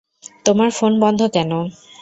তোমার 0.45 0.69
ফোন 0.71 0.91
বন্ধ 1.03 1.19
কেন? 1.35 1.51